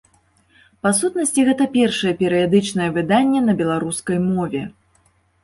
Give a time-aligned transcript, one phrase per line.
[0.85, 4.65] Па сутнасці гэта першае перыядычнае выданне на беларускай мове.